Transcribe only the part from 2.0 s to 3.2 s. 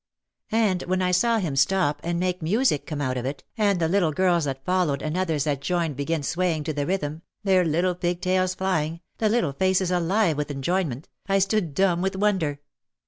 and make music come out